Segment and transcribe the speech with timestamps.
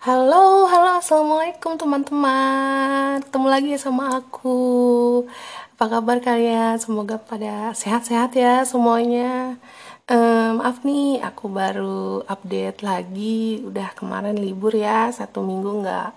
[0.00, 3.20] Halo, halo, assalamualaikum teman-teman.
[3.20, 5.28] Ketemu lagi sama aku.
[5.76, 6.80] Apa kabar kalian?
[6.80, 9.60] Semoga pada sehat-sehat ya semuanya.
[10.08, 13.60] Um, maaf nih, aku baru update lagi.
[13.60, 16.10] Udah kemarin libur ya, satu minggu nggak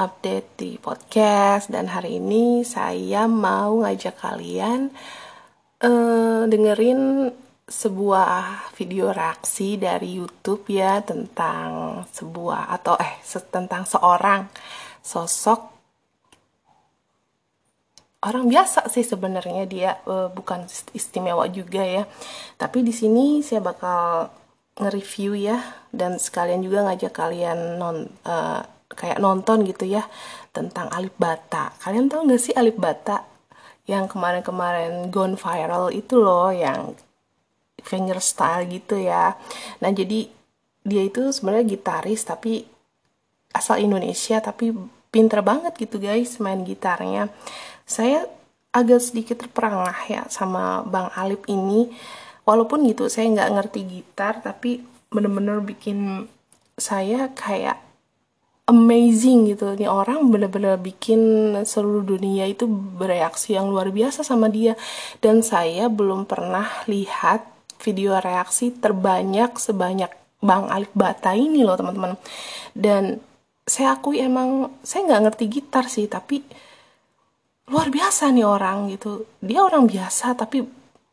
[0.00, 1.68] update di podcast.
[1.68, 4.88] Dan hari ini saya mau ngajak kalian
[5.84, 7.28] uh, dengerin
[7.70, 14.50] sebuah video reaksi dari YouTube ya tentang sebuah atau eh tentang seorang
[15.00, 15.70] sosok
[18.20, 22.04] orang biasa sih sebenarnya dia uh, bukan istimewa juga ya.
[22.60, 24.28] Tapi di sini saya bakal
[24.76, 25.58] nge-review ya
[25.94, 28.60] dan sekalian juga ngajak kalian non uh,
[28.92, 30.04] kayak nonton gitu ya
[30.52, 31.72] tentang Alip Bata.
[31.80, 33.24] Kalian tahu nggak sih Alip Bata
[33.88, 36.92] yang kemarin-kemarin gone viral itu loh yang
[37.84, 39.36] fingerstyle gitu ya.
[39.82, 40.28] Nah jadi
[40.80, 42.64] dia itu sebenarnya gitaris tapi
[43.52, 44.72] asal Indonesia tapi
[45.10, 47.28] pinter banget gitu guys main gitarnya.
[47.84, 48.24] Saya
[48.70, 51.90] agak sedikit terperangah ya sama Bang Alip ini.
[52.46, 56.26] Walaupun gitu saya nggak ngerti gitar tapi bener-bener bikin
[56.78, 57.78] saya kayak
[58.70, 59.74] amazing gitu.
[59.74, 64.78] Nih orang bener-bener bikin seluruh dunia itu bereaksi yang luar biasa sama dia.
[65.18, 67.49] Dan saya belum pernah lihat
[67.80, 72.16] video reaksi terbanyak sebanyak Bang Alif Bata ini loh teman-teman.
[72.72, 73.20] Dan
[73.64, 76.44] saya akui emang saya nggak ngerti gitar sih tapi
[77.70, 79.28] luar biasa nih orang gitu.
[79.40, 80.64] Dia orang biasa tapi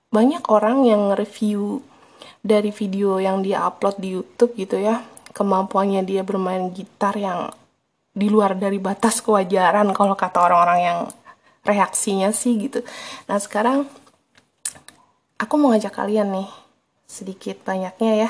[0.08, 1.84] banyak orang yang review
[2.42, 5.04] dari video yang dia upload di YouTube gitu ya.
[5.36, 7.52] Kemampuannya dia bermain gitar yang
[8.18, 11.00] di luar dari batas kewajaran kalau kata orang-orang yang
[11.62, 12.82] reaksinya sih gitu.
[13.30, 13.86] Nah sekarang
[15.38, 16.50] aku mau ngajak kalian nih
[17.06, 18.30] sedikit banyaknya ya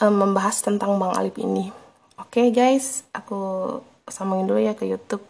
[0.00, 1.68] um, membahas tentang Bang Alip ini.
[2.16, 5.22] Oke okay, guys, aku sambungin dulu ya ke YouTube.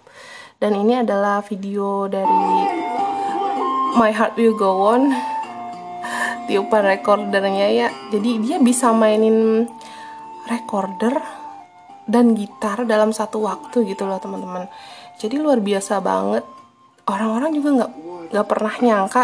[0.60, 2.44] Dan ini adalah video dari
[3.98, 5.10] My Heart Will Go On
[6.46, 7.88] tiupan recordernya ya.
[8.12, 9.66] Jadi dia bisa mainin
[10.46, 11.16] recorder
[12.06, 14.68] dan gitar dalam satu waktu gitu loh teman-teman.
[15.18, 16.44] Jadi luar biasa banget.
[17.08, 17.92] Orang-orang juga nggak
[18.30, 19.22] nggak pernah nyangka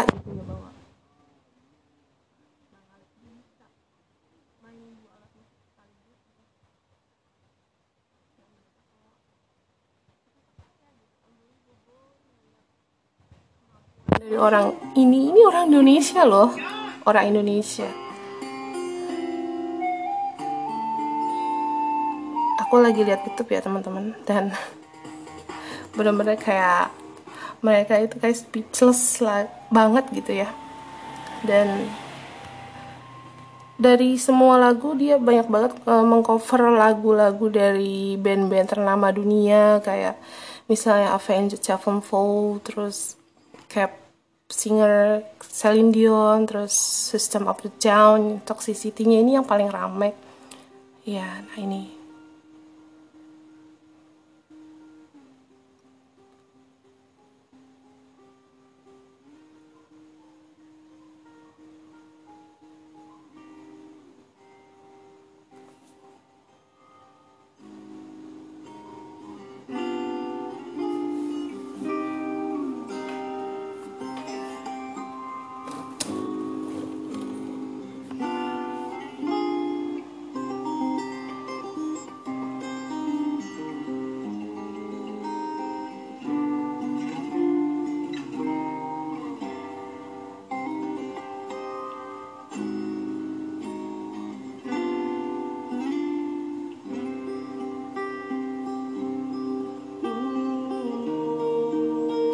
[14.29, 16.53] dari orang ini ini orang Indonesia loh.
[17.01, 17.89] Orang Indonesia.
[22.61, 24.13] Aku lagi lihat YouTube ya teman-teman.
[24.29, 24.53] Dan
[25.97, 26.93] benar-benar kayak
[27.65, 30.53] mereka itu kayak speechless lah banget gitu ya.
[31.41, 31.89] Dan
[33.81, 39.81] dari semua lagu dia banyak banget uh, mengcover lagu-lagu dari band-band ternama dunia.
[39.81, 40.21] Kayak
[40.69, 43.17] misalnya Avenged Sevenfold terus
[43.65, 44.08] Cap
[44.49, 46.73] singer Celine Dion terus
[47.13, 50.17] System of the Down Toxicity-nya ini yang paling rame.
[51.05, 51.98] Ya nah ini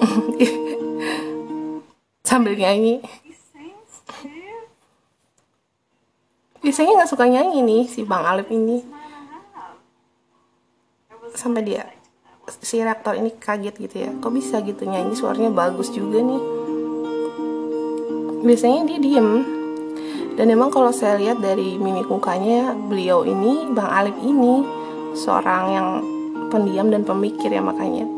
[2.26, 3.00] sambil nyanyi.
[6.60, 8.82] Biasanya nggak suka nyanyi nih si Bang Alip ini.
[11.38, 11.86] Sampai dia
[12.62, 14.12] si rektor ini kaget gitu ya.
[14.18, 16.42] Kok bisa gitu nyanyi suaranya bagus juga nih.
[18.46, 19.30] Biasanya dia diem.
[20.36, 24.66] Dan emang kalau saya lihat dari mimik mukanya beliau ini Bang Alip ini
[25.16, 25.88] seorang yang
[26.52, 28.15] pendiam dan pemikir ya makanya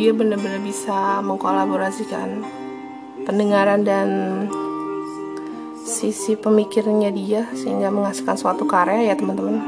[0.00, 2.40] dia benar-benar bisa mengkolaborasikan
[3.28, 4.08] pendengaran dan
[5.84, 9.60] sisi pemikirnya dia sehingga menghasilkan suatu karya ya teman-teman.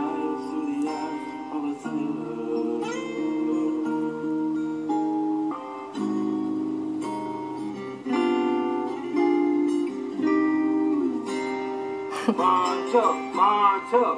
[13.37, 14.17] Mantap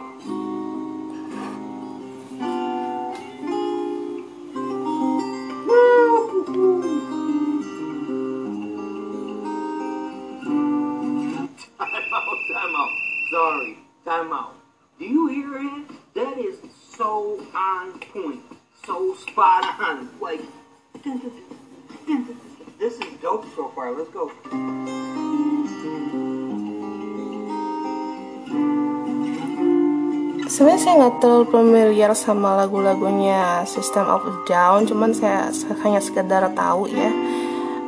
[30.54, 35.50] sebenarnya saya nggak terlalu familiar sama lagu-lagunya System of a Down cuman saya
[35.82, 37.10] hanya sekedar tahu ya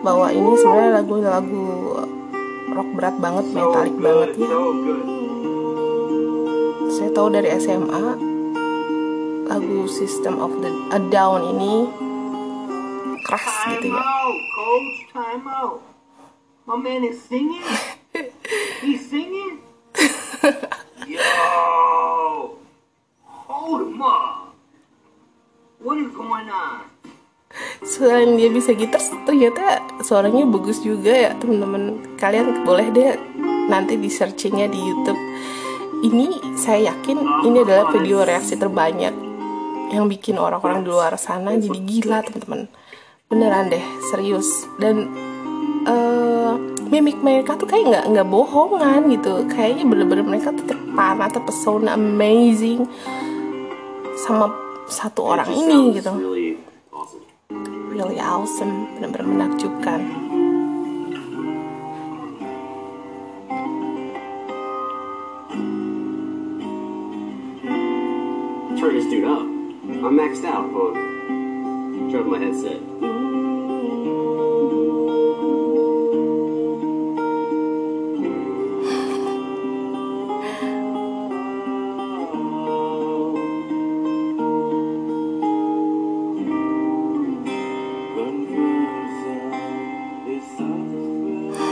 [0.02, 1.66] bahwa ini sebenarnya lagu-lagu
[2.74, 4.58] rock berat banget metalik banget ya.
[6.90, 8.02] Saya tahu dari SMA
[9.46, 11.86] lagu System of the a Down ini
[13.30, 13.46] keras
[13.78, 14.98] gitu ya out, coach.
[15.14, 15.78] Time out.
[16.66, 17.62] My man is singing.
[18.82, 19.62] He's singing.
[21.06, 22.58] Yo,
[23.22, 24.54] hold him up.
[25.78, 26.90] What is going on?
[27.86, 32.02] Selain dia bisa gitar ternyata suaranya bagus juga ya teman-teman.
[32.18, 33.14] Kalian boleh deh
[33.70, 35.20] nanti di searchingnya di YouTube.
[36.02, 39.14] Ini saya yakin ini adalah video reaksi terbanyak
[39.94, 42.66] yang bikin orang-orang di luar sana jadi gila teman-teman.
[43.30, 44.66] Beneran deh serius.
[44.82, 45.06] Dan
[45.86, 46.52] eh,
[46.90, 49.46] mimik mereka tuh kayak nggak nggak bohongan gitu.
[49.46, 52.84] Kayaknya bener-bener mereka tuh terpana terpesona amazing
[54.26, 54.50] sama
[54.86, 56.14] satu orang ini gitu
[57.96, 58.92] Really awesome.
[59.00, 60.04] benar-benar menakjubkan
[68.76, 69.48] Turn this dude up.
[70.04, 70.68] I'm maxed out,
[72.12, 72.84] turn up my headset.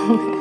[0.06, 0.24] Okay.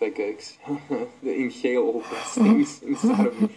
[0.00, 0.58] like ex-
[1.22, 3.48] inhale all those things inside of me.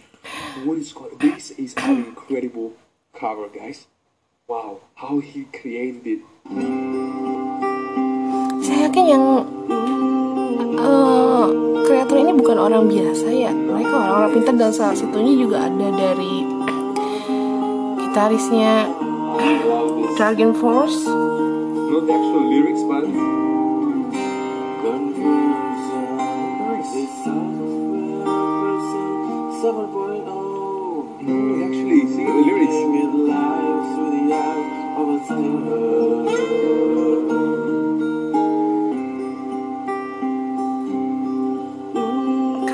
[0.64, 1.18] What is going?
[1.18, 2.74] This is an incredible
[3.14, 3.86] cover, guys.
[4.46, 6.22] Wow, how he created it.
[8.62, 9.24] saya yakin yang
[10.78, 11.46] eh,
[11.86, 16.46] kreator ini bukan orang biasa ya mereka orang-orang pintar dan salah satunya juga ada dari
[18.06, 18.86] gitarisnya
[20.14, 21.02] Dragon Force
[21.92, 23.04] Not the actual lyrics, but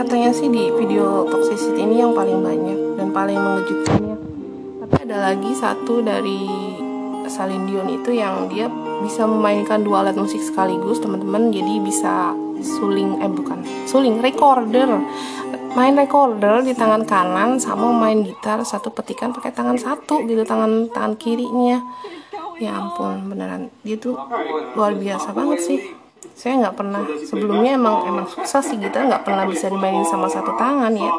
[0.08, 4.16] katanya sih di video Toxicity ini yang paling banyak dan paling mengejutkannya.
[4.84, 6.48] Tapi ada lagi satu dari
[7.28, 8.72] Celine Dion itu yang dia
[9.04, 11.52] bisa memainkan dua alat musik sekaligus teman-teman.
[11.52, 15.00] Jadi bisa suling eh bukan suling recorder.
[15.76, 20.88] Main recorder di tangan kanan sama main gitar satu petikan pakai tangan satu gitu tangan
[20.88, 21.84] tangan kirinya
[22.58, 23.70] ya ampun beneran.
[23.82, 24.18] Dia tuh
[24.74, 25.80] luar biasa banget sih.
[26.38, 30.54] Saya nggak pernah sebelumnya emang emang susah sih gitar nggak pernah bisa dimainin sama satu
[30.58, 31.12] tangan ya.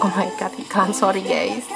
[0.00, 1.66] Oh my god iklan sorry guys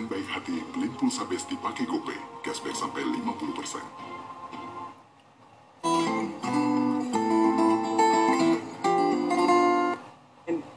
[0.00, 3.84] Netizen baik hati, pelit pulsa Besti pakai GoPay, cashback sampai 50%.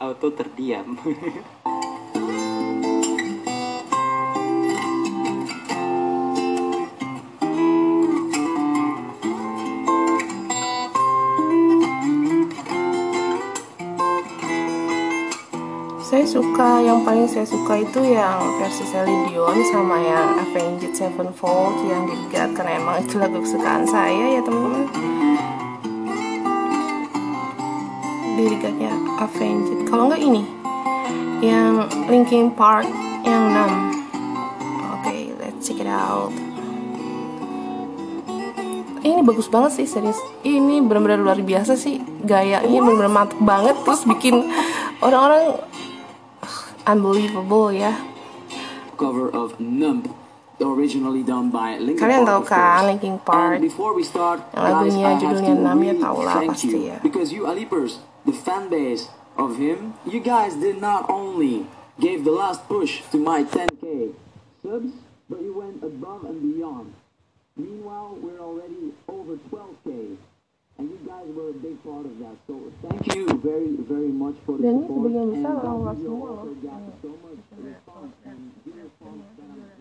[0.03, 0.99] auto terdiam
[16.33, 22.09] suka yang paling saya suka itu yang versi Celine Dion sama yang Avenged Sevenfold yang
[22.09, 24.89] dilihat karena emang itu lagu kesukaan saya ya teman-teman.
[28.33, 29.85] Liriknya Avenged.
[29.85, 30.41] Kalau nggak ini
[31.45, 32.89] yang Linkin Park
[33.21, 36.33] yang 6 oke let's check it out.
[39.05, 40.17] Ini bagus banget sih serius.
[40.41, 42.01] Ini benar-benar luar biasa sih.
[42.25, 44.49] Gayanya benar-benar mantep banget terus bikin
[44.97, 45.61] orang-orang
[46.85, 47.97] unbelievable yeah.
[48.97, 50.15] cover of Numb,
[50.61, 52.27] originally done by Linkin Kalian Park.
[52.27, 52.85] tahu of kan.
[52.85, 53.53] Linkin Park?
[53.59, 56.99] And before we start, guys, I have to really thank you ya.
[57.03, 61.67] because you Alipers, the fan base of him, you guys did not only
[61.99, 64.13] gave the last push to my 10k
[64.61, 64.93] subs,
[65.29, 66.93] but you went above and beyond.
[67.55, 70.17] Meanwhile, we're already over 12k.
[70.77, 72.35] And you guys were a big part of that.
[72.47, 75.11] So thank you very, very much for the support.
[75.11, 79.72] And luar you semua also got so much response and response that I'm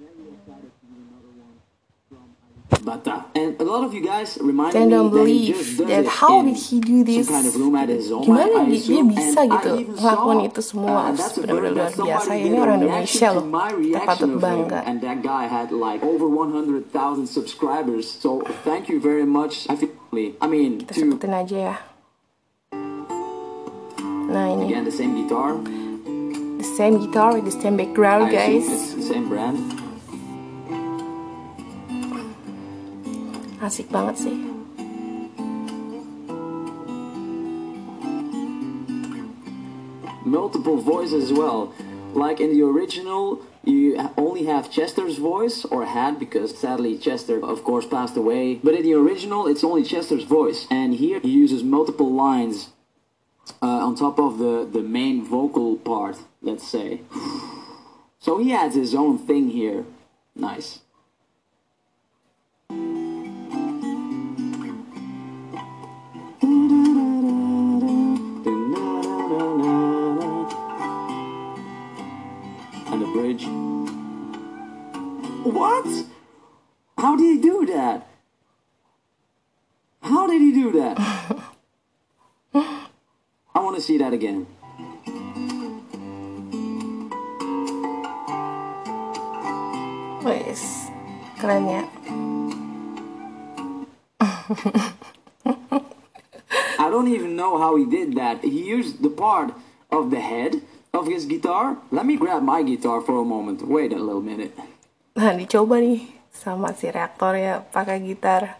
[3.34, 5.56] And a lot of you guys me don't that believe
[6.08, 7.28] how did he do this?
[7.28, 7.52] kind of.
[7.54, 9.12] Gimana I, dia, assume.
[9.12, 12.30] bisa gitu saw, itu semua uh, benar-benar luar biasa.
[12.32, 14.78] Ini orang Indonesia loh, kita patut bangga.
[14.88, 16.88] And that guy had like over 100,000
[17.28, 18.08] subscribers.
[18.08, 19.68] So thank you very much.
[19.68, 19.92] I feel,
[20.40, 21.76] I mean, Kita sebutin aja ya.
[24.32, 25.60] Nah ini again the same guitar.
[26.62, 28.68] the same guitar with the same background guys.
[28.68, 29.81] it's the same brand.
[33.62, 34.52] Asik banget sih.
[40.32, 41.72] multiple voices as well.
[42.14, 43.84] Like in the original, you
[44.16, 48.56] only have Chester's voice, or had, because sadly Chester, of course, passed away.
[48.56, 50.66] But in the original, it's only Chester's voice.
[50.70, 52.70] And here he uses multiple lines
[53.62, 57.02] uh, on top of the, the main vocal part, let's say.
[58.28, 59.84] So he adds his own thing here.
[60.36, 60.81] Nice.
[75.52, 76.06] What?
[76.96, 78.06] How did he do that?
[80.00, 80.96] How did he do that?
[82.54, 84.46] I want to see that again.
[90.24, 90.90] Wes,
[91.38, 91.84] keren ya.
[96.78, 98.42] I don't even know how he did that.
[98.42, 99.52] He used the part
[99.90, 100.62] of the head
[100.94, 101.76] of his guitar.
[101.90, 103.66] Let me grab my guitar for a moment.
[103.66, 104.56] Wait a little minute.
[105.12, 108.56] Nah dicoba nih sama si reaktor ya pakai gitar.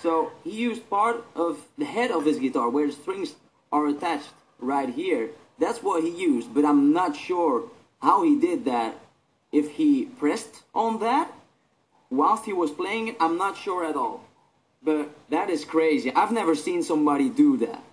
[0.00, 3.36] So he used part of the head of his guitar where the strings
[3.70, 5.30] are attached right here.
[5.60, 7.70] That's what he used, but I'm not sure
[8.00, 8.98] how he did that.
[9.52, 11.30] If he pressed on that
[12.10, 14.24] whilst he was playing it, I'm not sure at all.
[14.82, 16.10] But that is crazy.
[16.10, 17.84] I've never seen somebody do that.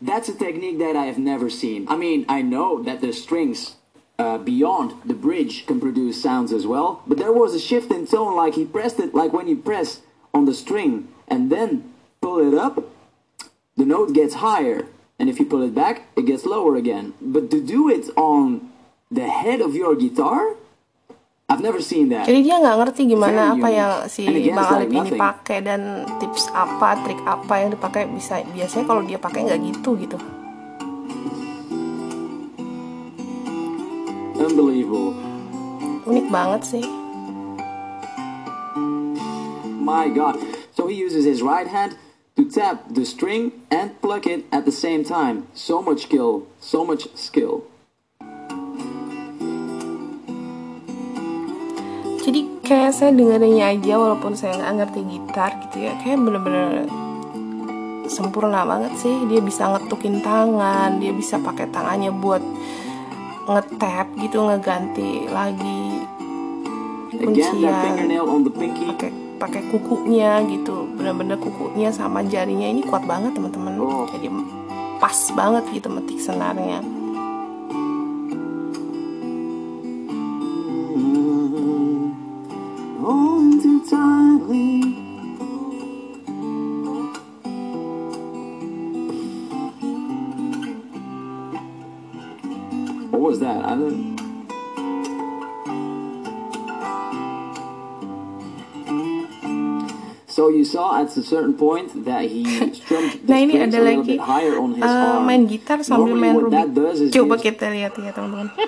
[0.00, 1.86] That's a technique that I have never seen.
[1.86, 3.77] I mean, I know that the strings
[4.18, 8.06] uh, beyond the bridge can produce sounds as well, but there was a shift in
[8.06, 10.02] tone, like he pressed it, like when you press
[10.34, 12.82] on the string and then pull it up,
[13.78, 14.86] the note gets higher,
[15.18, 17.14] and if you pull it back, it gets lower again.
[17.22, 18.70] But to do it on
[19.10, 20.58] the head of your guitar,
[21.48, 22.28] I've never seen that.
[22.28, 23.78] Jadi dia nggak ngerti gimana Very apa unique.
[23.80, 28.44] yang si Bang it's like ini pakai dan tips apa, trik apa yang dipakai bisa
[28.52, 30.20] biasanya kalau dia pakai nggak gitu gitu.
[34.48, 35.12] Unbelievable.
[36.08, 36.84] Unik banget sih.
[39.76, 40.40] My god.
[40.72, 42.00] So he uses his right hand
[42.40, 45.52] to tap the string and pluck it at the same time.
[45.52, 46.48] So much skill.
[46.64, 47.68] So much skill.
[52.24, 56.88] Jadi kayak saya dengerinnya aja walaupun saya nggak ngerti gitar gitu ya, kayak bener-bener
[58.08, 59.28] sempurna banget sih.
[59.28, 62.40] Dia bisa ngetukin tangan, dia bisa pakai tangannya buat
[63.48, 66.04] ngetap gitu, ngeganti lagi
[67.16, 67.96] kuncian.
[68.94, 74.04] pakai pakai kukunya gitu bener-bener kukunya sama jarinya ini kuat banget teman-teman Oh.
[74.10, 74.28] jadi
[74.98, 76.82] pas banget gitu metik senarnya
[83.62, 84.87] too tightly.
[103.28, 105.24] nah ini ada lagi bit higher on his arm.
[105.24, 108.10] main gitar sambil Normally main what that Rubik does is coba gives- kita lihat ya
[108.10, 108.48] teman-teman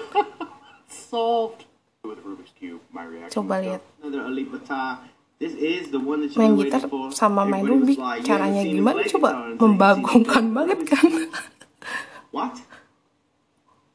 [3.31, 5.05] coba lihat Another elite guitar.
[5.37, 9.01] This is the one that you've main gitar sama main Rubik like, "You caranya gimana
[9.09, 11.33] coba membagongkan banget kan Cube."
[12.37, 12.55] What?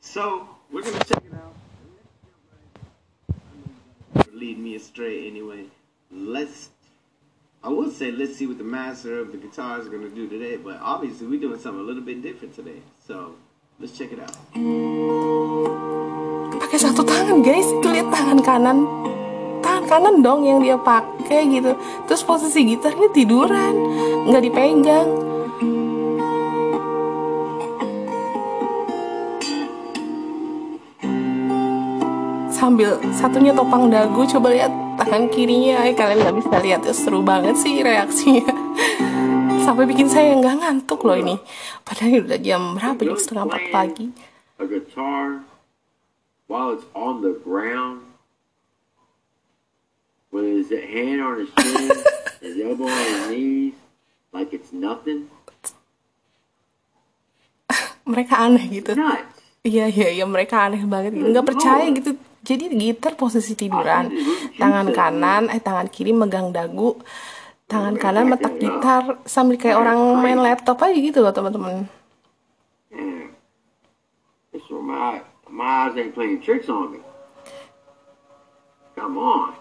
[0.01, 1.55] So we're gonna check it out.
[4.35, 5.71] Lead me astray anyway.
[6.11, 6.74] Let's.
[7.65, 10.61] I would say let's see what the master of the guitar is gonna do today,
[10.61, 12.85] but obviously we're doing something a little bit different today.
[13.01, 13.33] So
[13.75, 14.31] Let's check it out.
[16.55, 18.87] pakai satu tangan guys itu lihat tangan kanan
[19.59, 21.75] tangan kanan dong yang dia pakai gitu
[22.07, 23.75] terus posisi gitarnya tiduran
[24.31, 25.09] nggak dipegang
[32.47, 37.19] sambil satunya topang dagu coba lihat tangan kirinya eh kalian nggak bisa lihat ya seru
[37.21, 38.47] banget sih reaksinya.
[39.61, 41.35] Sampai bikin saya nggak ngantuk loh ini.
[41.83, 44.05] Padahal udah jam berapa jam setengah empat pagi.
[44.55, 45.43] A guitar
[46.47, 48.07] while it's on the ground.
[50.35, 51.87] With his hand on his chin,
[52.43, 53.75] his elbow on his knees,
[54.35, 55.31] like it's nothing.
[58.05, 58.93] mereka aneh gitu.
[59.65, 61.15] Iya iya iya mereka aneh banget.
[61.15, 64.13] Nggak percaya gitu jadi gitar posisi tiduran
[64.61, 67.01] tangan kanan eh tangan kiri megang dagu
[67.65, 71.89] tangan kanan metak gitar sambil kayak orang main laptop aja gitu loh teman-teman
[72.95, 73.27] Yeah.
[74.53, 75.19] This one, my,
[75.51, 76.99] my eyes ain't playing tricks on me.
[78.95, 79.51] Come on.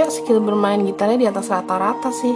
[0.00, 2.32] Ya skill bermain gitarnya di atas rata-rata sih.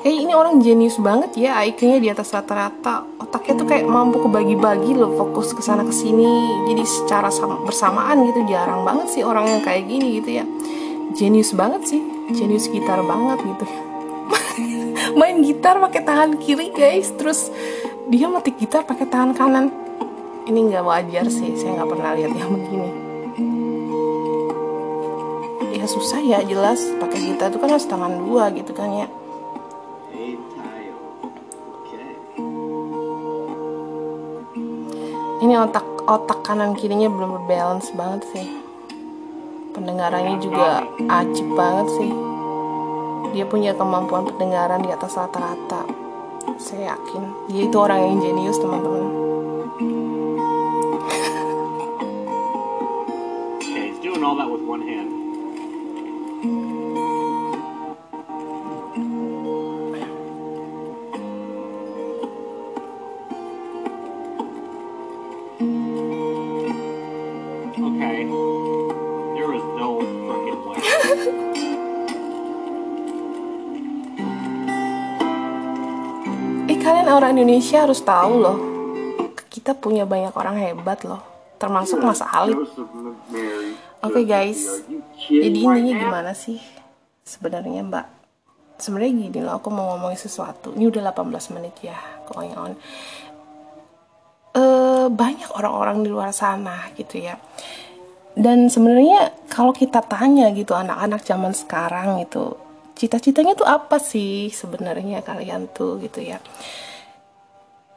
[0.00, 3.04] Kayak ini orang jenius banget ya IQ-nya di atas rata-rata.
[3.20, 6.28] Otaknya tuh kayak mampu kebagi-bagi loh fokus ke sana ke sini.
[6.68, 10.44] Jadi secara sam- bersamaan gitu jarang banget sih orang yang kayak gini gitu ya.
[11.16, 12.00] Jenius banget sih
[12.32, 13.66] jenius gitar banget gitu.
[15.20, 17.12] Main gitar pakai tangan kiri guys.
[17.16, 17.48] Terus
[18.08, 19.66] dia metik gitar pakai tangan kanan.
[20.44, 23.03] Ini nggak wajar sih saya nggak pernah lihat yang begini
[25.84, 26.80] ya susah ya jelas.
[26.96, 29.08] Pakai gitar itu kan harus tangan dua gitu kan ya.
[35.44, 38.48] Ini otak otak kanan kirinya belum berbalance banget sih.
[39.76, 40.88] Pendengarannya juga
[41.20, 42.10] ajib banget sih.
[43.36, 45.84] Dia punya kemampuan pendengaran di atas rata-rata.
[46.56, 47.52] Saya yakin.
[47.52, 49.03] Dia itu orang yang jenius teman-teman
[77.44, 78.58] Indonesia harus tahu loh
[79.52, 81.20] kita punya banyak orang hebat loh
[81.60, 82.56] termasuk Mas Mary.
[84.04, 86.60] Oke guys, you kidding jadi intinya gimana sih
[87.24, 88.06] sebenarnya Mbak?
[88.76, 90.76] Sebenarnya gini loh, aku mau ngomongin sesuatu.
[90.76, 91.96] Ini udah 18 menit ya,
[92.28, 92.76] going on.
[94.52, 97.40] Eh banyak orang-orang di luar sana gitu ya.
[98.36, 102.56] Dan sebenarnya kalau kita tanya gitu anak-anak zaman sekarang itu
[102.92, 106.42] cita-citanya tuh apa sih sebenarnya kalian tuh gitu ya?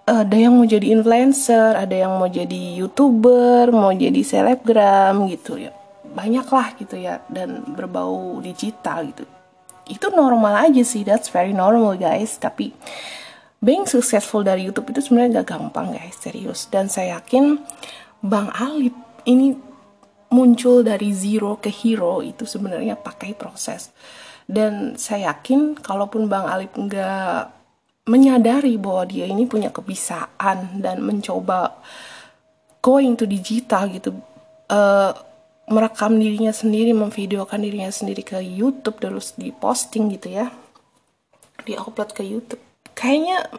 [0.08, 5.76] Ada yang mau jadi influencer, ada yang mau jadi youtuber, mau jadi selebgram gitu ya.
[6.08, 9.28] Banyak lah gitu ya dan berbau digital gitu.
[9.84, 12.40] Itu normal aja sih, that's very normal guys.
[12.40, 12.72] Tapi
[13.60, 16.72] being successful dari YouTube itu sebenarnya gak gampang guys, serius.
[16.72, 17.60] Dan saya yakin
[18.24, 18.96] Bang Alip
[19.28, 19.52] ini
[20.32, 23.92] muncul dari zero ke hero itu sebenarnya pakai proses.
[24.48, 27.57] Dan saya yakin kalaupun Bang Alip nggak
[28.08, 31.76] menyadari bahwa dia ini punya kebisaan dan mencoba
[32.80, 34.16] going to digital gitu.
[34.72, 35.12] Eh,
[35.68, 40.48] merekam dirinya sendiri memvideokan dirinya sendiri ke YouTube terus diposting gitu ya.
[41.68, 42.64] Di upload ke YouTube.
[42.96, 43.52] Kayaknya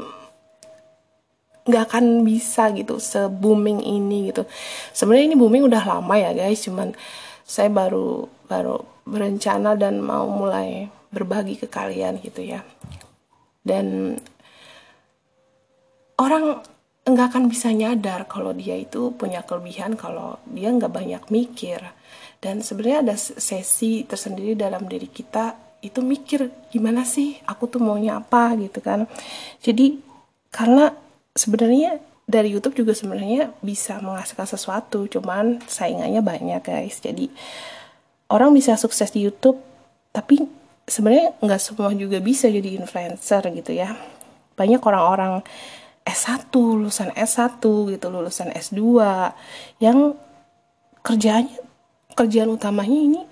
[1.68, 4.48] nggak akan bisa gitu se booming ini gitu.
[4.96, 6.64] Sebenarnya ini booming udah lama ya guys.
[6.64, 6.96] Cuman
[7.44, 12.64] saya baru baru berencana dan mau mulai berbagi ke kalian gitu ya.
[13.60, 14.16] Dan
[16.18, 16.60] orang
[17.08, 21.80] nggak akan bisa nyadar kalau dia itu punya kelebihan kalau dia nggak banyak mikir.
[22.38, 27.38] Dan sebenarnya ada sesi tersendiri dalam diri kita itu mikir gimana sih?
[27.46, 28.54] Aku tuh maunya apa?
[28.58, 29.06] gitu kan.
[29.62, 29.98] Jadi
[30.52, 30.92] karena
[31.34, 37.00] sebenarnya dari YouTube juga sebenarnya bisa menghasilkan sesuatu cuman saingannya banyak guys.
[37.00, 37.32] Jadi
[38.28, 39.56] orang bisa sukses di YouTube
[40.12, 40.44] tapi
[40.84, 43.96] sebenarnya nggak semua juga bisa jadi influencer gitu ya.
[44.58, 45.40] Banyak orang-orang
[46.08, 48.80] S1 lulusan S1 gitu lulusan S2
[49.84, 50.16] yang
[51.04, 51.52] kerjanya
[52.16, 53.22] kerjaan utamanya ini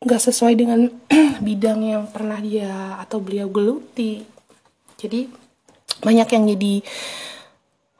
[0.00, 0.88] nggak sesuai dengan
[1.46, 4.24] bidang yang pernah dia atau beliau geluti.
[4.96, 5.28] Jadi
[6.00, 6.74] banyak yang jadi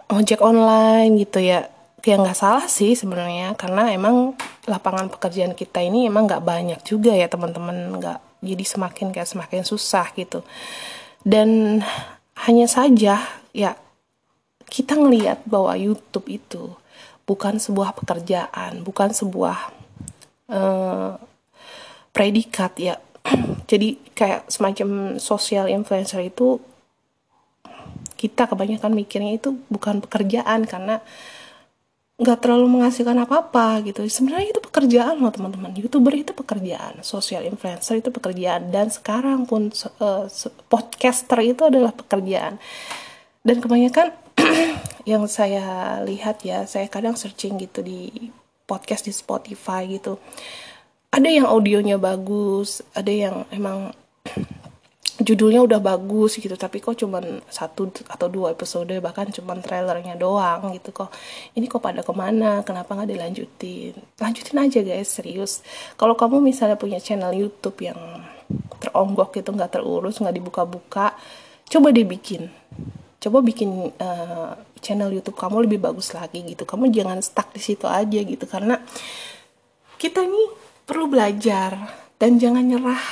[0.08, 1.68] ojek online gitu ya.
[2.00, 4.32] Ya nggak salah sih sebenarnya karena emang
[4.64, 8.00] lapangan pekerjaan kita ini emang nggak banyak juga ya teman-teman.
[8.00, 10.40] Nggak jadi semakin kayak semakin susah gitu.
[11.20, 11.80] Dan
[12.48, 13.74] hanya saja ya
[14.70, 16.74] kita ngelihat bahwa YouTube itu
[17.26, 19.58] bukan sebuah pekerjaan bukan sebuah
[20.50, 21.14] uh,
[22.10, 22.94] predikat ya.
[23.70, 26.58] Jadi kayak semacam social influencer itu
[28.18, 31.00] kita kebanyakan mikirnya itu bukan pekerjaan karena
[32.20, 34.04] nggak terlalu menghasilkan apa-apa gitu.
[34.04, 35.72] Sebenarnya itu pekerjaan loh teman-teman.
[35.72, 39.72] Youtuber itu pekerjaan social influencer itu pekerjaan dan sekarang pun
[40.04, 40.28] uh,
[40.68, 42.60] podcaster itu adalah pekerjaan
[43.40, 44.12] dan kebanyakan
[45.10, 48.30] yang saya lihat ya saya kadang searching gitu di
[48.68, 50.20] podcast di Spotify gitu.
[51.10, 53.90] Ada yang audionya bagus ada yang emang
[55.26, 60.76] judulnya udah bagus gitu tapi kok cuman satu atau dua episode bahkan cuman trailernya doang
[60.76, 61.10] gitu kok.
[61.56, 62.60] Ini kok pada ke mana?
[62.60, 63.96] Kenapa nggak dilanjutin?
[64.20, 65.64] Lanjutin aja guys serius.
[65.96, 67.98] Kalau kamu misalnya punya channel YouTube yang
[68.80, 71.14] teronggok gitu nggak terurus nggak dibuka-buka
[71.70, 72.50] coba dibikin
[73.20, 77.84] coba bikin uh, channel YouTube kamu lebih bagus lagi gitu kamu jangan stuck di situ
[77.84, 78.80] aja gitu karena
[80.00, 80.48] kita ini
[80.88, 81.76] perlu belajar
[82.16, 83.04] dan jangan nyerah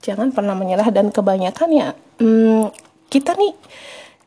[0.00, 1.88] jangan pernah menyerah dan kebanyakan ya
[2.18, 2.72] hmm,
[3.12, 3.52] kita nih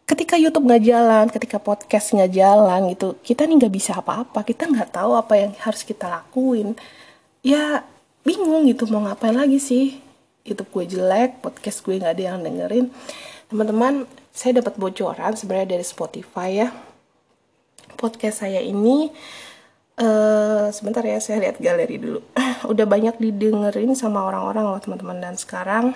[0.05, 4.69] ketika YouTube nggak jalan, ketika podcast nggak jalan gitu, kita nih nggak bisa apa-apa, kita
[4.69, 6.77] nggak tahu apa yang harus kita lakuin.
[7.41, 7.81] Ya
[8.21, 9.97] bingung gitu mau ngapain lagi sih?
[10.45, 12.93] YouTube gue jelek, podcast gue nggak ada yang dengerin.
[13.45, 16.69] Teman-teman, saya dapat bocoran sebenarnya dari Spotify ya.
[17.97, 19.13] Podcast saya ini
[19.95, 22.19] Uh, sebentar ya saya lihat galeri dulu.
[22.71, 25.23] Udah banyak didengerin sama orang-orang loh teman-teman.
[25.23, 25.95] Dan sekarang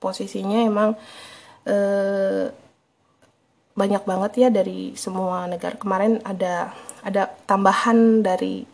[0.00, 0.96] posisinya emang
[1.68, 2.48] uh,
[3.76, 5.76] banyak banget ya dari semua negara.
[5.76, 6.72] Kemarin ada
[7.04, 8.64] ada tambahan dari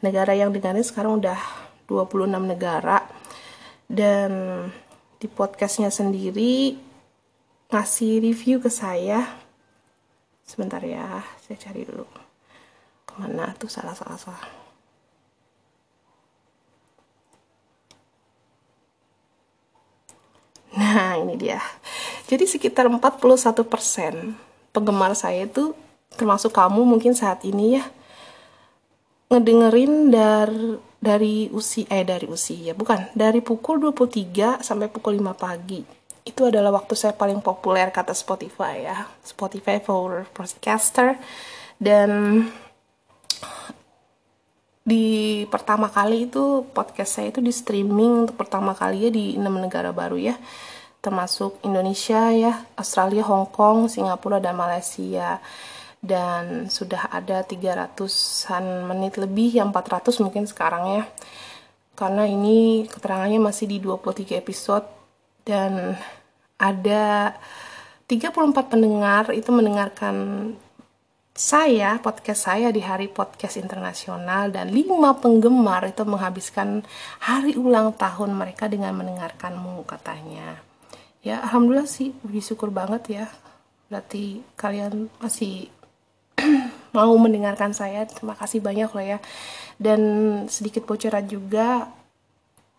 [0.00, 0.80] negara yang dengerin.
[0.80, 1.36] Sekarang udah
[1.84, 3.04] 26 negara.
[3.84, 4.32] Dan
[5.20, 6.72] di podcastnya sendiri
[7.72, 9.24] ngasih review ke saya.
[10.44, 12.04] Sebentar ya saya cari dulu.
[13.14, 14.64] Mana tuh salah salah salah
[20.74, 21.62] Nah, ini dia.
[22.26, 23.62] Jadi sekitar 41%
[24.74, 25.70] penggemar saya itu
[26.18, 27.84] termasuk kamu mungkin saat ini ya
[29.30, 33.06] ngedengerin dari dari usia eh dari usia bukan.
[33.14, 38.88] Dari pukul 23 sampai pukul 5 pagi itu adalah waktu saya paling populer kata Spotify
[38.88, 39.04] ya.
[39.20, 41.20] Spotify for podcaster
[41.76, 42.40] dan
[44.84, 48.24] di pertama kali itu podcast saya itu di streaming.
[48.28, 50.36] Untuk pertama kali ya di enam negara baru ya.
[51.04, 55.44] Termasuk Indonesia ya Australia Hong Kong Singapura dan Malaysia.
[56.04, 61.04] Dan sudah ada 300-an menit lebih yang 400 mungkin sekarang ya.
[61.96, 65.03] Karena ini keterangannya masih di 23 episode
[65.44, 65.96] dan
[66.56, 67.36] ada
[68.08, 70.16] 34 pendengar itu mendengarkan
[71.34, 76.86] saya, podcast saya di hari podcast internasional dan lima penggemar itu menghabiskan
[77.18, 80.62] hari ulang tahun mereka dengan mendengarkanmu katanya.
[81.26, 83.26] Ya, alhamdulillah sih, puji syukur banget ya.
[83.90, 85.74] Berarti kalian masih
[86.96, 88.06] mau mendengarkan saya.
[88.06, 89.18] Terima kasih banyak loh ya.
[89.74, 90.00] Dan
[90.46, 91.90] sedikit bocoran juga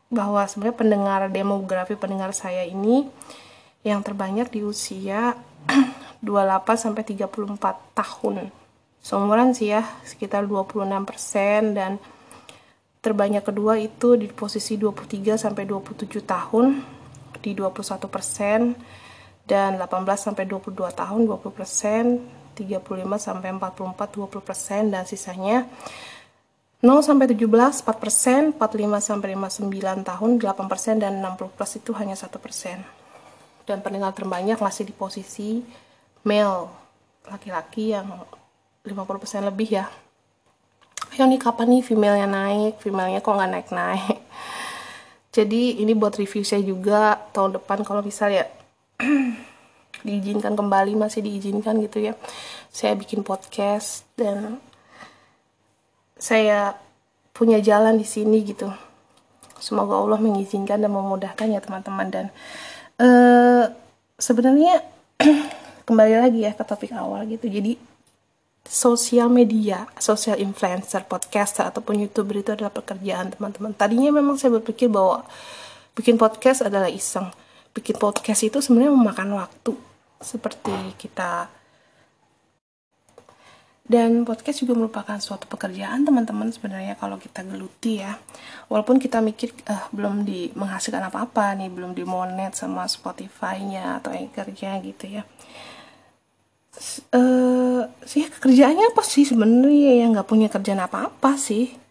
[0.09, 3.09] bahwa sebenarnya pendengar demografi pendengar saya ini
[3.85, 5.37] yang terbanyak di usia
[6.25, 8.49] 28 sampai 34 tahun.
[9.05, 12.01] Seumuran sih ya, sekitar 26% dan
[13.05, 16.81] terbanyak kedua itu di posisi 23 sampai 27 tahun
[17.37, 19.85] di 21% dan 18
[20.17, 25.69] sampai 22 tahun 20%, 35 sampai 44 20% dan sisanya
[26.83, 27.47] 0 sampai 17
[27.83, 32.27] 4%, 45 sampai 59 tahun 8% dan 60 plus itu hanya 1%.
[33.65, 35.63] Dan pendengar terbanyak masih di posisi
[36.27, 36.69] male
[37.25, 38.05] laki-laki yang
[38.85, 39.85] 50% lebih ya.
[41.15, 42.73] Yang nih kapan nih female-nya naik?
[42.83, 44.19] Female-nya kok nggak naik-naik?
[45.35, 48.45] Jadi ini buat review saya juga tahun depan kalau misalnya
[50.05, 52.13] diizinkan kembali masih diizinkan gitu ya
[52.69, 54.61] saya bikin podcast dan
[56.15, 56.75] saya
[57.36, 58.71] punya jalan di sini gitu
[59.60, 62.25] semoga Allah mengizinkan dan memudahkan ya teman-teman dan
[62.99, 63.71] uh,
[64.15, 64.84] sebenarnya
[65.88, 67.75] kembali lagi ya ke topik awal gitu jadi
[68.65, 73.78] sosial media, sosial influencer, podcaster ataupun youtuber itu adalah pekerjaan teman-teman.
[73.78, 75.21] Tadinya memang saya berpikir bahwa
[75.93, 77.30] bikin podcast adalah iseng.
[77.78, 79.78] Bikin podcast itu sebenarnya memakan waktu.
[80.17, 81.45] Seperti kita
[83.85, 88.17] dan podcast juga merupakan suatu pekerjaan teman-teman sebenarnya kalau kita geluti ya.
[88.65, 94.09] Walaupun kita mikir uh, belum di menghasilkan apa-apa nih belum di monet sama Spotify-nya atau
[94.09, 95.23] anchor-nya gitu ya.
[97.13, 101.84] Uh, sih kerjaannya apa sih sebenarnya yang nggak punya kerjaan apa-apa sih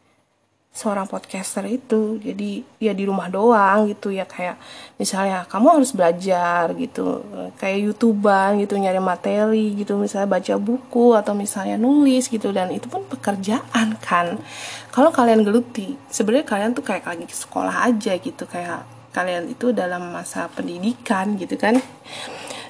[0.74, 2.18] seorang podcaster itu.
[2.18, 4.58] Jadi ya di rumah doang gitu ya kayak
[4.98, 7.22] misalnya kamu harus belajar gitu
[7.62, 12.90] kayak youtuber gitu nyari materi gitu misalnya baca buku atau misalnya nulis gitu dan itu
[12.90, 14.42] pun pekerjaan kan.
[14.90, 18.82] Kalau kalian geluti sebenarnya kalian tuh kayak lagi ke sekolah aja gitu kayak
[19.14, 21.78] kalian itu dalam masa pendidikan gitu kan.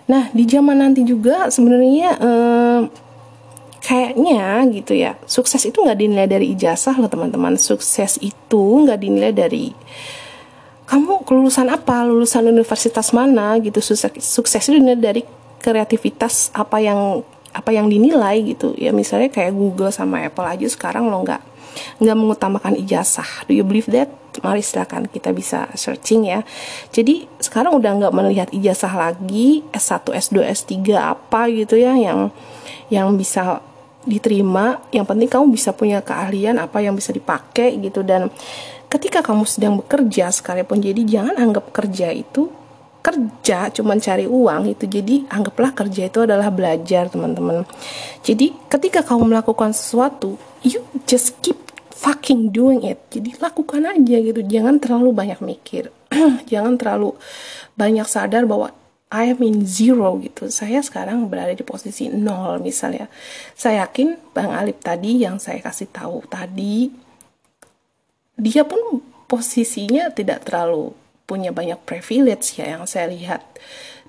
[0.05, 2.81] Nah di zaman nanti juga sebenarnya eh,
[3.85, 7.61] kayaknya gitu ya sukses itu nggak dinilai dari ijazah loh teman-teman.
[7.61, 9.77] Sukses itu nggak dinilai dari
[10.89, 13.85] kamu kelulusan apa lulusan universitas mana gitu.
[13.85, 15.23] Sukses sukses itu dinilai dari
[15.61, 17.21] kreativitas apa yang
[17.53, 18.73] apa yang dinilai gitu.
[18.81, 21.43] Ya misalnya kayak Google sama Apple aja sekarang lo nggak
[22.01, 23.45] nggak mengutamakan ijazah.
[23.45, 24.09] Do you believe that?
[24.43, 26.43] Mari silakan kita bisa searching ya.
[26.91, 32.35] Jadi sekarang udah nggak melihat ijazah lagi S1 S2 S3 apa gitu ya yang
[32.91, 33.63] yang bisa
[34.05, 38.05] diterima yang penting kamu bisa punya keahlian apa yang bisa dipakai gitu.
[38.05, 38.29] Dan
[38.89, 42.49] ketika kamu sedang bekerja sekalipun jadi jangan anggap kerja itu
[43.05, 44.85] kerja cuman cari uang itu.
[44.89, 47.69] Jadi anggaplah kerja itu adalah belajar teman-teman.
[48.25, 51.61] Jadi ketika kamu melakukan sesuatu you just keep
[51.93, 53.01] fucking doing it.
[53.13, 54.41] Jadi lakukan aja gitu.
[54.45, 55.93] Jangan terlalu banyak mikir.
[56.53, 57.13] Jangan terlalu
[57.77, 58.73] banyak sadar bahwa
[59.13, 60.51] I in zero gitu.
[60.51, 63.07] Saya sekarang berada di posisi nol misalnya.
[63.55, 66.91] Saya yakin Bang Alip tadi yang saya kasih tahu tadi,
[68.35, 70.91] dia pun posisinya tidak terlalu
[71.25, 73.43] punya banyak privilege ya yang saya lihat.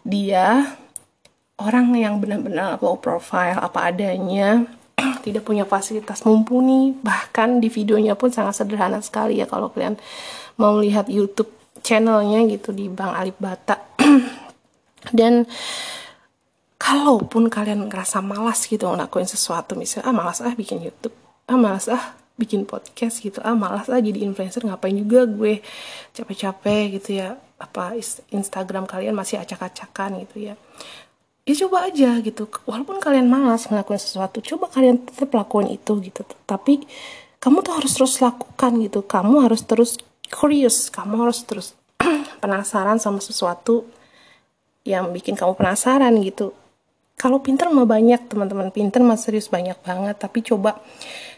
[0.02, 0.76] Dia
[1.62, 4.66] orang yang benar-benar low profile apa adanya,
[5.26, 9.96] tidak punya fasilitas mumpuni, bahkan di videonya pun sangat sederhana sekali ya kalau kalian
[10.60, 11.52] mau lihat YouTube
[11.86, 13.78] channelnya gitu di Bang Alip Bata
[15.12, 15.46] dan
[16.80, 21.16] kalaupun kalian ngerasa malas gitu ngelakuin sesuatu misalnya ah malas ah bikin YouTube
[21.50, 25.64] ah malas ah bikin podcast gitu ah malas ah jadi influencer ngapain juga gue
[26.14, 27.96] capek-capek gitu ya apa
[28.30, 30.56] Instagram kalian masih acak-acakan gitu ya.
[31.46, 36.26] Ya coba aja gitu walaupun kalian malas ngelakuin sesuatu coba kalian tetap lakuin itu gitu.
[36.44, 36.84] Tapi
[37.40, 40.02] kamu tuh harus terus lakukan gitu kamu harus terus
[40.34, 41.78] curious kamu harus terus
[42.42, 43.86] penasaran sama sesuatu
[44.86, 46.54] yang bikin kamu penasaran gitu.
[47.18, 48.70] Kalau pinter mah banyak teman-teman.
[48.70, 50.16] Pinter mah serius banyak banget.
[50.22, 50.80] Tapi coba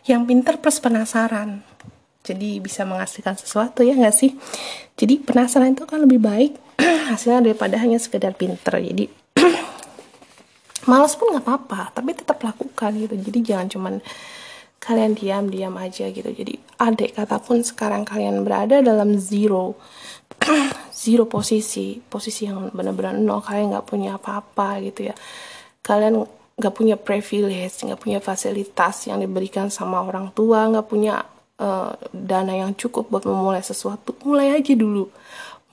[0.06, 1.64] yang pinter plus penasaran.
[2.28, 4.36] Jadi bisa menghasilkan sesuatu ya nggak sih?
[5.00, 6.60] Jadi penasaran itu kan lebih baik
[7.10, 8.84] hasilnya daripada hanya sekedar pinter.
[8.84, 9.08] Jadi
[10.92, 13.16] malas pun nggak apa-apa tapi tetap lakukan gitu.
[13.16, 13.94] Jadi jangan cuman
[14.84, 16.28] kalian diam-diam aja gitu.
[16.28, 19.80] Jadi adek kata pun sekarang kalian berada dalam zero
[20.94, 23.44] zero posisi posisi yang benar-benar nol.
[23.44, 25.16] Kalian nggak punya apa-apa gitu ya.
[25.84, 26.26] Kalian
[26.58, 31.22] nggak punya privilege nggak punya fasilitas yang diberikan sama orang tua nggak punya
[31.62, 34.18] uh, dana yang cukup buat memulai sesuatu.
[34.26, 35.10] Mulai aja dulu.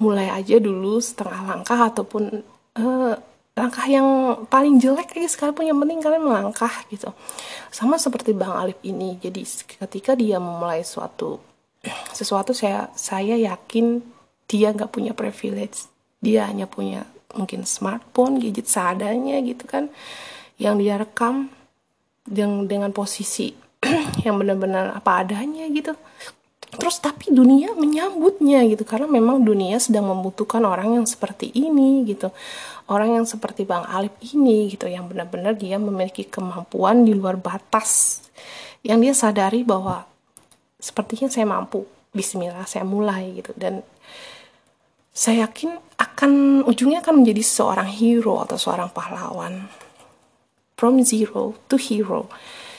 [0.02, 2.42] Mulai aja dulu setengah langkah ataupun
[2.76, 3.14] uh,
[3.54, 4.06] langkah yang
[4.50, 5.70] paling jelek aja sekalipun.
[5.70, 7.08] Yang penting kalian melangkah gitu.
[7.72, 9.16] Sama seperti bang Alif ini.
[9.16, 9.40] Jadi
[9.80, 11.40] ketika dia memulai suatu
[12.12, 14.13] sesuatu saya saya yakin
[14.48, 15.88] dia nggak punya privilege.
[16.20, 17.04] Dia hanya punya
[17.34, 19.90] mungkin smartphone gadget seadanya gitu kan
[20.54, 21.50] yang dia rekam
[22.22, 23.52] dengan dengan posisi
[24.24, 25.92] yang benar-benar apa adanya gitu.
[26.74, 32.34] Terus tapi dunia menyambutnya gitu karena memang dunia sedang membutuhkan orang yang seperti ini gitu.
[32.90, 38.20] Orang yang seperti Bang Alif ini gitu yang benar-benar dia memiliki kemampuan di luar batas.
[38.82, 40.04] Yang dia sadari bahwa
[40.82, 43.50] sepertinya saya mampu Bismillah saya mulai gitu.
[43.58, 43.82] Dan
[45.10, 49.66] saya yakin akan ujungnya akan menjadi seorang hero atau seorang pahlawan.
[50.78, 52.30] From zero to hero.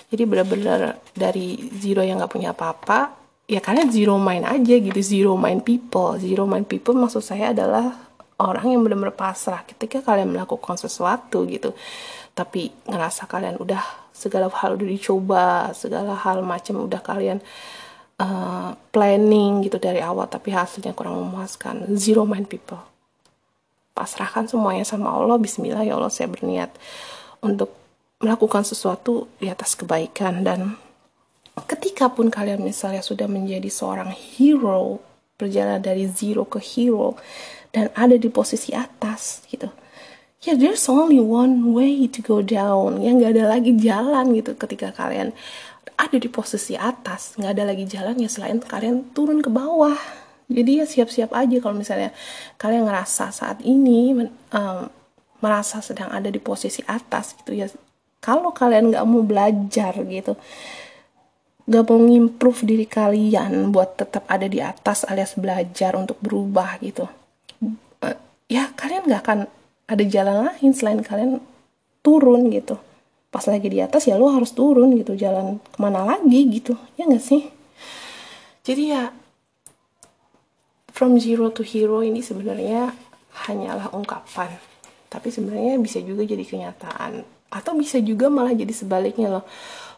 [0.08, 3.12] Jadi benar-benar dari zero yang nggak punya apa-apa
[3.46, 5.00] ya kalian zero mind aja gitu.
[5.04, 6.16] Zero mind people.
[6.16, 8.08] Zero mind people maksud saya adalah
[8.40, 11.76] orang yang benar-benar pasrah ketika kalian melakukan sesuatu gitu.
[12.36, 17.44] Tapi ngerasa kalian udah segala hal udah dicoba segala hal macam udah kalian
[18.20, 21.90] uh, planning gitu dari awal tapi hasilnya kurang memuaskan.
[21.96, 22.82] Zero mind people.
[23.96, 26.72] Pasrahkan semuanya sama Allah Bismillah ya Allah saya berniat
[27.40, 27.72] untuk
[28.20, 30.44] melakukan sesuatu di atas kebaikan.
[30.44, 30.76] Dan
[31.68, 35.00] ketika pun kalian misalnya sudah menjadi seorang hero
[35.36, 37.16] berjalan dari zero ke hero
[37.76, 39.68] dan ada di posisi atas gitu
[40.46, 43.02] ya there's only one way to go down.
[43.02, 45.34] Ya nggak ada lagi jalan gitu ketika kalian
[45.96, 49.98] ada di posisi atas nggak ada lagi jalan ya selain kalian turun ke bawah.
[50.46, 52.14] Jadi ya siap-siap aja kalau misalnya
[52.62, 54.80] kalian ngerasa saat ini um,
[55.42, 57.66] merasa sedang ada di posisi atas gitu ya.
[58.22, 60.38] Kalau kalian nggak mau belajar gitu
[61.66, 67.10] nggak mau ngimprove diri kalian buat tetap ada di atas alias belajar untuk berubah gitu
[68.06, 69.40] uh, ya kalian nggak akan
[69.90, 71.42] ada jalan lain selain kalian
[72.06, 72.78] turun gitu
[73.36, 77.04] pas lagi di atas ya lo harus turun gitu jalan ke mana lagi gitu ya
[77.04, 77.44] nggak sih?
[78.64, 79.12] Jadi ya
[80.96, 82.96] from zero to hero ini sebenarnya
[83.44, 84.56] hanyalah ungkapan.
[85.12, 89.44] Tapi sebenarnya bisa juga jadi kenyataan atau bisa juga malah jadi sebaliknya loh.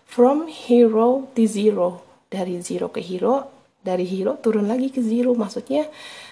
[0.10, 2.02] From hero to zero
[2.34, 3.54] dari zero ke hero
[3.86, 5.38] dari hero turun lagi ke zero.
[5.38, 5.86] Maksudnya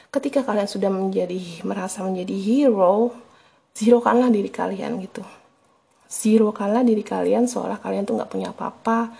[0.09, 3.13] ketika kalian sudah menjadi merasa menjadi hero
[3.77, 5.21] zero kanlah diri kalian gitu
[6.15, 6.55] zero.
[6.55, 9.11] Kanlah diri kalian seolah kalian tuh nggak punya apa-apa.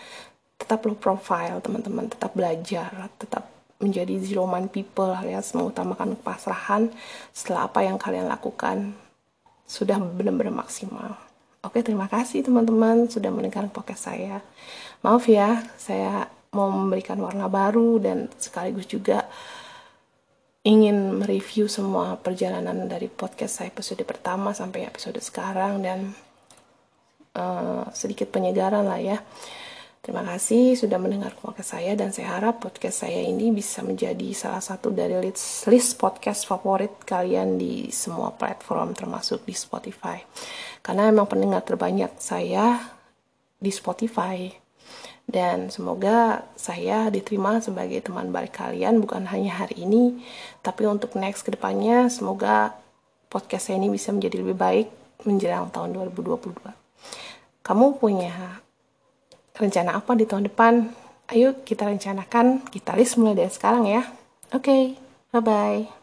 [0.56, 2.08] Tetap low profile teman-teman.
[2.08, 3.12] Tetap belajar.
[3.20, 3.44] Tetap
[3.84, 5.12] menjadi zero man people.
[5.12, 6.88] Alias mengutamakan kepasrahan
[7.36, 8.96] setelah apa yang kalian lakukan.
[9.68, 11.20] Sudah benar-benar maksimal.
[11.66, 14.38] Oke terima kasih teman-teman sudah mendengarkan podcast saya.
[15.02, 19.28] Maaf ya saya mau memberikan warna baru dan sekaligus juga
[20.66, 26.14] ingin mereview semua perjalanan dari podcast saya episode pertama sampai episode sekarang dan
[27.36, 29.20] uh, sedikit penyegaran lah ya.
[30.06, 34.62] Terima kasih sudah mendengar podcast saya dan saya harap podcast saya ini bisa menjadi salah
[34.62, 40.22] satu dari list, list podcast favorit kalian di semua platform termasuk di Spotify.
[40.86, 42.86] Karena memang pendengar terbanyak saya
[43.58, 44.46] di Spotify
[45.26, 50.22] dan semoga saya diterima sebagai teman baik kalian bukan hanya hari ini
[50.62, 52.78] tapi untuk next ke depannya semoga
[53.26, 54.88] podcast saya ini bisa menjadi lebih baik
[55.26, 56.85] menjelang tahun 2022
[57.66, 58.62] kamu punya
[59.58, 60.74] rencana apa di tahun depan?
[61.32, 64.06] Ayo kita rencanakan kita list mulai dari sekarang ya.
[64.54, 64.84] Oke okay,
[65.34, 65.95] bye bye